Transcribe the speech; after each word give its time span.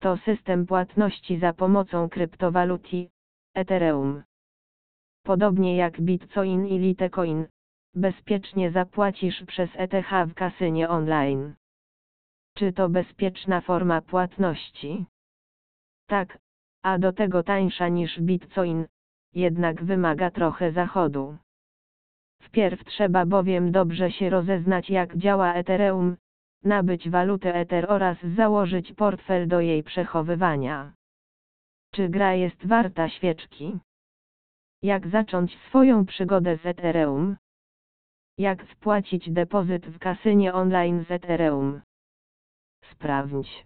to 0.00 0.16
system 0.16 0.66
płatności 0.66 1.38
za 1.38 1.52
pomocą 1.52 2.08
kryptowaluty, 2.08 3.10
Ethereum. 3.54 4.22
Podobnie 5.22 5.76
jak 5.76 6.00
Bitcoin 6.00 6.66
i 6.66 6.78
Litecoin, 6.78 7.46
bezpiecznie 7.94 8.70
zapłacisz 8.70 9.44
przez 9.46 9.70
ETH 9.74 10.12
w 10.30 10.34
kasynie 10.34 10.88
online. 10.88 11.54
Czy 12.54 12.72
to 12.72 12.88
bezpieczna 12.88 13.60
forma 13.60 14.00
płatności? 14.00 15.06
Tak, 16.06 16.38
a 16.82 16.98
do 16.98 17.12
tego 17.12 17.42
tańsza 17.42 17.88
niż 17.88 18.20
Bitcoin, 18.20 18.86
jednak 19.34 19.84
wymaga 19.84 20.30
trochę 20.30 20.72
zachodu. 20.72 21.36
Wpierw 22.42 22.84
trzeba 22.84 23.26
bowiem 23.26 23.72
dobrze 23.72 24.10
się 24.10 24.30
rozeznać 24.30 24.90
jak 24.90 25.16
działa 25.16 25.54
Ethereum, 25.54 26.16
nabyć 26.64 27.10
walutę 27.10 27.54
Ether 27.54 27.86
oraz 27.88 28.18
założyć 28.36 28.92
portfel 28.92 29.48
do 29.48 29.60
jej 29.60 29.82
przechowywania. 29.82 30.92
Czy 31.94 32.08
gra 32.08 32.34
jest 32.34 32.66
warta 32.66 33.08
świeczki? 33.08 33.78
Jak 34.82 35.08
zacząć 35.08 35.58
swoją 35.68 36.06
przygodę 36.06 36.56
z 36.56 36.66
Ethereum? 36.66 37.36
Jak 38.38 38.64
spłacić 38.72 39.30
depozyt 39.30 39.86
w 39.86 39.98
kasynie 39.98 40.54
online 40.54 41.04
z 41.04 41.10
Ethereum? 41.10 41.80
Sprawdź. 42.92 43.64